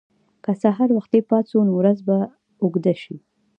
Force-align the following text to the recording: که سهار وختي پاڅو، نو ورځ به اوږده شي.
که 0.43 0.51
سهار 0.61 0.89
وختي 0.93 1.19
پاڅو، 1.29 1.59
نو 1.67 1.71
ورځ 1.79 1.97
به 2.07 2.17
اوږده 2.61 2.93
شي. 3.01 3.15